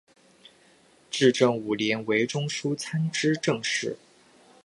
[1.11, 3.97] 至正五年为中书参知政事。